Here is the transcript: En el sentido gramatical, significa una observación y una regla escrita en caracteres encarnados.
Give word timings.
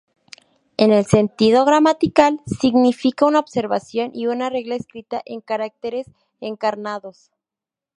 En 0.77 0.91
el 0.91 1.05
sentido 1.05 1.63
gramatical, 1.63 2.41
significa 2.47 3.27
una 3.27 3.37
observación 3.37 4.09
y 4.15 4.25
una 4.25 4.49
regla 4.49 4.73
escrita 4.73 5.21
en 5.25 5.41
caracteres 5.41 6.07
encarnados. 6.39 7.29